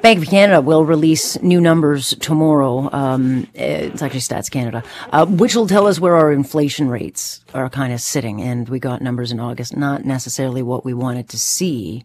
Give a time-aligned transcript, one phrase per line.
[0.00, 2.88] Bank of Canada will release new numbers tomorrow.
[2.92, 7.68] Um, it's actually Stats Canada, uh, which will tell us where our inflation rates are
[7.68, 8.40] kind of sitting.
[8.40, 12.04] And we got numbers in August, not necessarily what we wanted to see.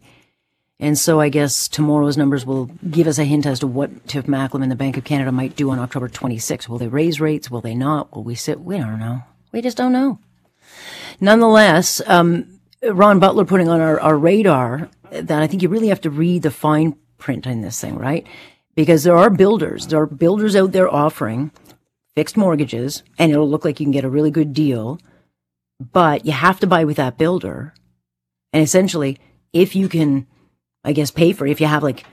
[0.79, 4.25] And so I guess tomorrow's numbers will give us a hint as to what Tiff
[4.25, 6.68] Macklem and the Bank of Canada might do on October 26th.
[6.68, 7.52] Will they raise rates?
[7.52, 8.12] Will they not?
[8.16, 8.60] Will we sit?
[8.60, 9.21] We don't know.
[9.52, 10.18] We just don't know.
[11.21, 16.02] Nonetheless, um, Ron Butler putting on our, our radar that I think you really have
[16.02, 18.25] to read the fine print in this thing, right?
[18.75, 21.51] Because there are builders, there are builders out there offering
[22.15, 25.00] fixed mortgages and it'll look like you can get a really good deal,
[25.79, 27.74] but you have to buy with that builder.
[28.52, 29.19] And essentially,
[29.52, 30.28] if you can,
[30.83, 32.03] I guess, pay for it, if you have like,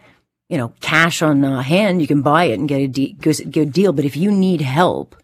[0.48, 3.72] you know, cash on uh, hand, you can buy it and get a de- good
[3.72, 3.92] deal.
[3.92, 5.16] But if you need help,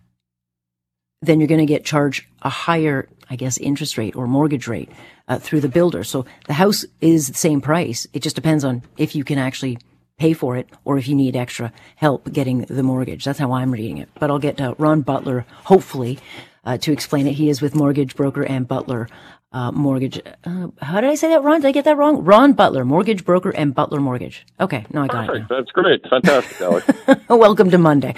[1.27, 4.91] then you're going to get charged a higher, I guess, interest rate or mortgage rate
[5.29, 6.05] uh, through the builder.
[6.05, 8.07] So the house is the same price.
[8.13, 9.79] It just depends on if you can actually
[10.19, 13.25] pay for it or if you need extra help getting the mortgage.
[13.25, 14.09] That's how I'm reading it.
[14.19, 16.19] But I'll get uh, Ron Butler, hopefully,
[16.65, 17.35] uh, to explain it.
[17.35, 19.09] He is with Mortgage Broker and Butler
[19.53, 20.21] uh, Mortgage.
[20.45, 21.61] Uh, how did I say that, Ron?
[21.61, 22.25] Did I get that wrong?
[22.25, 24.45] Ron Butler, Mortgage Broker and Butler Mortgage.
[24.61, 25.51] Okay, no, I got Perfect.
[25.51, 25.55] it.
[25.55, 25.61] Now.
[25.61, 26.03] That's great.
[26.09, 26.89] Fantastic, Alex.
[27.29, 28.15] Welcome to Monday.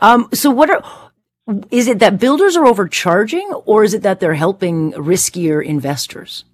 [0.00, 1.09] Um, so what are
[1.70, 6.44] is it that builders are overcharging or is it that they're helping riskier investors?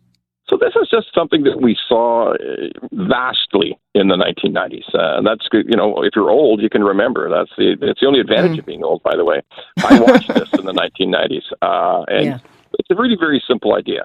[0.48, 2.36] So this is just something that we saw uh,
[2.92, 4.94] vastly in the 1990s.
[4.94, 7.28] Uh, that's you know, if you're old, you can remember.
[7.28, 8.60] That's the it's the only advantage mm.
[8.60, 9.42] of being old, by the way.
[9.78, 12.38] I watched this in the 1990s, uh, and yeah.
[12.78, 14.04] it's a really very simple idea.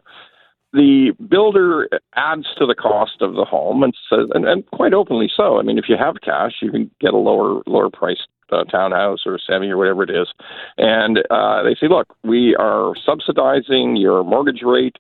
[0.74, 5.30] The builder adds to the cost of the home, and says, and, and quite openly
[5.36, 5.60] so.
[5.60, 9.20] I mean, if you have cash, you can get a lower lower priced uh, townhouse
[9.26, 10.28] or semi or whatever it is,
[10.78, 14.98] and uh, they say, look, we are subsidizing your mortgage rate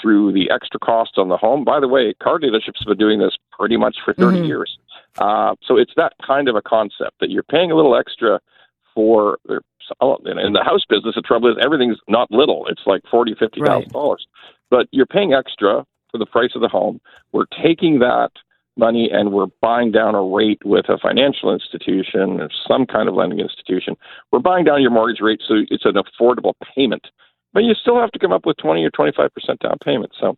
[0.00, 1.64] through the extra cost on the home.
[1.64, 4.46] By the way, car dealerships have been doing this pretty much for 30 mm-hmm.
[4.46, 4.78] years.
[5.18, 8.40] Uh, so it's that kind of a concept that you're paying a little extra
[8.94, 9.38] for.
[10.00, 12.64] In the house business, the trouble is everything's not little.
[12.68, 13.92] It's like forty, fifty thousand right.
[13.92, 14.24] dollars,
[14.70, 17.00] but you're paying extra for the price of the home.
[17.32, 18.30] We're taking that
[18.80, 23.14] money and we're buying down a rate with a financial institution or some kind of
[23.14, 23.96] lending institution.
[24.32, 27.06] We're buying down your mortgage rate so it's an affordable payment
[27.52, 30.12] but you still have to come up with 20 or 25% down payment.
[30.18, 30.36] So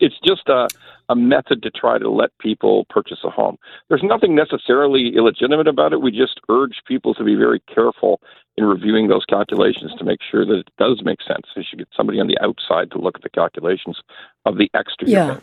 [0.00, 0.68] it's just a,
[1.08, 3.56] a method to try to let people purchase a home.
[3.88, 6.00] There's nothing necessarily illegitimate about it.
[6.00, 8.20] We just urge people to be very careful
[8.56, 11.46] in reviewing those calculations to make sure that it does make sense.
[11.54, 13.98] You should get somebody on the outside to look at the calculations
[14.44, 15.38] of the extra yeah.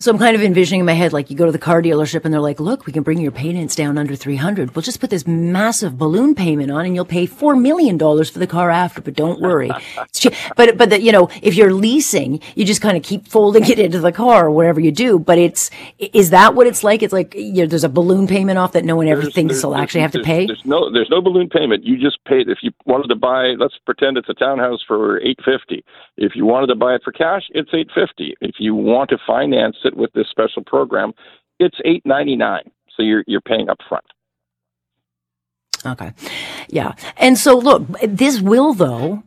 [0.00, 0.18] You're paying for home.
[0.18, 2.24] So I'm kind of envisioning in my head, like you go to the car dealership
[2.24, 4.74] and they're like, look, we can bring your payments down under 300.
[4.74, 8.46] We'll just put this massive balloon payment on and you'll pay $4 million for the
[8.46, 9.70] car after, but don't worry.
[10.56, 13.78] but, but that, you know, if you're leasing, you just kind of keep folding it
[13.78, 15.18] into the car or whatever you do.
[15.18, 17.02] But it's, is that what it's like?
[17.02, 19.54] It's like, you know, there's a balloon payment off that no one ever there's, thinks
[19.54, 20.46] there's, they'll actually have to pay?
[20.46, 21.84] There's no, there's no balloon payment.
[21.84, 22.48] You just paid.
[22.48, 25.84] If you wanted to buy, let's pretend it's a townhouse for 850.
[26.16, 28.36] If you wanted to buy it for cash, it's 850.
[28.40, 31.12] If you want to finance it with this special program,
[31.58, 32.70] it's eight ninety nine.
[32.96, 34.04] So you're you're paying up front.
[35.86, 36.12] Okay,
[36.68, 39.22] yeah, and so look, this will though.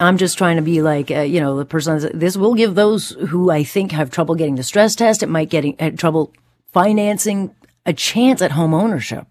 [0.00, 2.16] I'm just trying to be like, uh, you know, the person.
[2.16, 5.24] This will give those who I think have trouble getting the stress test.
[5.24, 6.32] It might getting uh, trouble
[6.72, 7.54] financing
[7.84, 9.26] a chance at home ownership.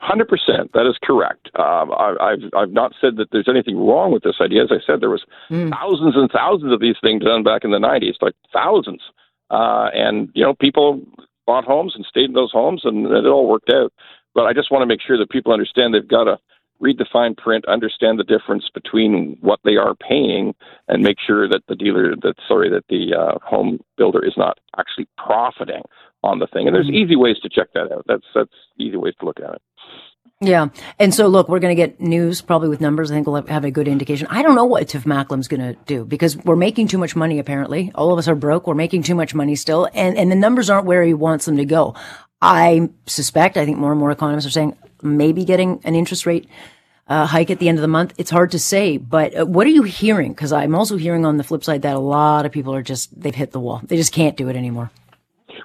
[0.00, 0.70] Hundred percent.
[0.74, 1.48] That is correct.
[1.58, 4.62] Um, I, have I've not said that there's anything wrong with this idea.
[4.62, 5.70] As I said, there was mm.
[5.70, 9.00] thousands and thousands of these things done back in the '90s, like thousands.
[9.54, 11.00] Uh, and, you know, people
[11.46, 13.92] bought homes and stayed in those homes and it all worked out.
[14.34, 16.38] But I just want to make sure that people understand they've got to
[16.80, 20.54] read the fine print, understand the difference between what they are paying,
[20.88, 24.58] and make sure that the dealer, that sorry, that the uh, home builder is not
[24.76, 25.82] actually profiting
[26.24, 26.66] on the thing.
[26.66, 27.04] And there's mm-hmm.
[27.04, 28.04] easy ways to check that out.
[28.08, 29.62] That's that's easy ways to look at it.
[30.40, 30.68] Yeah.
[30.98, 33.10] And so, look, we're going to get news probably with numbers.
[33.10, 34.26] I think we'll have a good indication.
[34.28, 37.38] I don't know what Tiff Macklem's going to do because we're making too much money,
[37.38, 37.92] apparently.
[37.94, 38.66] All of us are broke.
[38.66, 39.88] We're making too much money still.
[39.94, 41.94] And, and the numbers aren't where he wants them to go.
[42.42, 46.48] I suspect, I think more and more economists are saying maybe getting an interest rate
[47.06, 48.14] uh, hike at the end of the month.
[48.18, 50.32] It's hard to say, but uh, what are you hearing?
[50.32, 53.18] Because I'm also hearing on the flip side that a lot of people are just,
[53.18, 53.80] they've hit the wall.
[53.84, 54.90] They just can't do it anymore.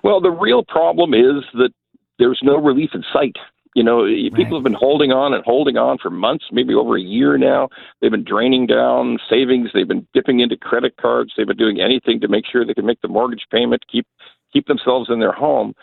[0.03, 1.71] Well, the real problem is that
[2.17, 3.35] there's no relief in sight.
[3.75, 4.33] You know, right.
[4.33, 7.69] people have been holding on and holding on for months, maybe over a year now.
[8.01, 9.69] They've been draining down savings.
[9.73, 11.33] They've been dipping into credit cards.
[11.37, 14.07] They've been doing anything to make sure they can make the mortgage payment, keep
[14.51, 15.75] keep themselves in their home.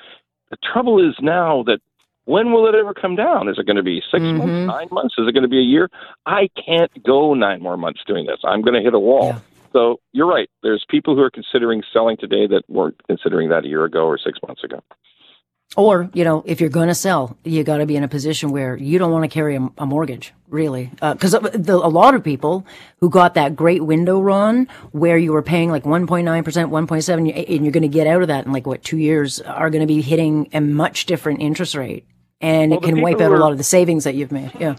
[0.51, 1.79] The trouble is now that
[2.25, 3.49] when will it ever come down?
[3.49, 4.39] Is it going to be 6 mm-hmm.
[4.39, 5.15] months, nine months?
[5.17, 5.89] Is it going to be a year?
[6.27, 8.39] I can't go nine more months doing this.
[8.45, 9.27] I'm going to hit a wall.
[9.27, 9.39] Yeah.
[9.73, 10.51] So you're right.
[10.63, 14.19] There's people who are considering selling today that weren't considering that a year ago or
[14.19, 14.83] six months ago.
[15.77, 18.51] Or, you know, if you're going to sell, you got to be in a position
[18.51, 20.91] where you don't want to carry a, a mortgage, really.
[21.03, 22.67] Because uh, a lot of people
[23.01, 27.73] who got that great window run where you were paying like 1.9%, 1.7, and you're
[27.73, 30.01] going to get out of that in like, what, two years, are going to be
[30.01, 32.07] hitting a much different interest rate.
[32.41, 34.53] And well, it can wipe out a lot of the savings that you've made.
[34.59, 34.77] Yeah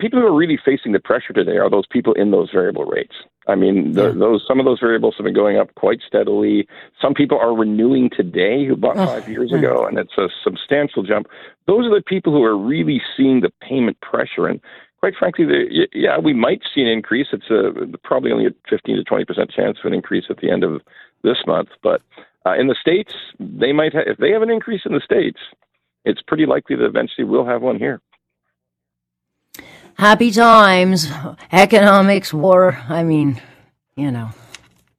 [0.00, 3.14] people who are really facing the pressure today are those people in those variable rates.
[3.46, 4.12] I mean, the, yeah.
[4.12, 6.66] those some of those variables have been going up quite steadily.
[7.00, 9.58] Some people are renewing today who bought oh, five years yeah.
[9.58, 11.28] ago, and it's a substantial jump.
[11.66, 14.46] Those are the people who are really seeing the payment pressure.
[14.46, 14.60] And
[14.98, 17.28] quite frankly, the, yeah, we might see an increase.
[17.32, 20.50] It's a, probably only a 15 to 20 percent chance of an increase at the
[20.50, 20.80] end of
[21.22, 21.68] this month.
[21.82, 22.02] But
[22.46, 25.38] uh, in the states, they might ha- if they have an increase in the states,
[26.04, 28.00] it's pretty likely that eventually we'll have one here
[29.96, 31.10] happy times,
[31.52, 32.78] economics, war.
[32.88, 33.40] I mean,
[33.96, 34.30] you know,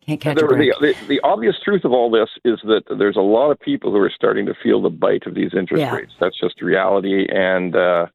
[0.05, 0.71] can't catch the, a break.
[0.79, 3.91] The, the, the, obvious truth of all this is that there's a lot of people
[3.91, 5.93] who are starting to feel the bite of these interest yeah.
[5.93, 6.13] rates.
[6.19, 7.27] That's just reality.
[7.29, 8.07] And uh,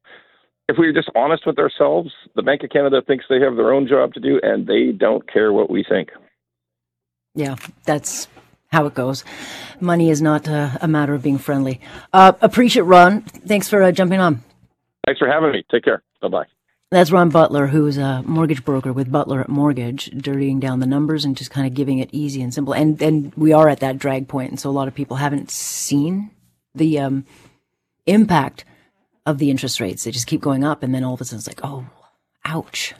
[0.69, 3.87] if we're just honest with ourselves, the Bank of Canada thinks they have their own
[3.87, 6.09] job to do, and they don't care what we think.
[7.35, 8.27] Yeah, that's
[8.71, 9.23] how it goes.
[9.79, 11.79] Money is not uh, a matter of being friendly.
[12.11, 13.21] Uh, appreciate Ron.
[13.21, 14.43] Thanks for uh, jumping on.
[15.05, 15.63] Thanks for having me.
[15.71, 16.03] Take care.
[16.21, 16.45] Bye bye.
[16.89, 21.25] That's Ron Butler, who's a mortgage broker with Butler at Mortgage, dirtying down the numbers
[21.25, 22.73] and just kind of giving it easy and simple.
[22.73, 25.51] And and we are at that drag point, and so a lot of people haven't
[25.51, 26.31] seen
[26.73, 27.25] the um,
[28.05, 28.63] impact
[29.25, 30.05] of the interest rates.
[30.05, 31.87] They just keep going up, and then all of a sudden it's like, oh,
[32.45, 32.93] ouch.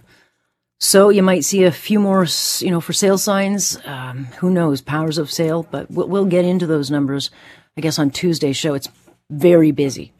[0.82, 2.28] So you might see a few more,
[2.60, 3.80] you know, for sale signs.
[3.86, 4.82] Um, who knows?
[4.82, 7.32] Powers of sale, but we'll, we'll get into those numbers.
[7.78, 8.90] I guess on Tuesday's show, it's
[9.30, 10.12] very busy